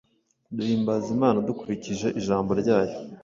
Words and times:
Duhimbaza 0.57 1.07
Imana 1.15 1.43
dukurikije 1.47 2.07
Ijambo 2.19 2.51
ryayo 2.61 2.95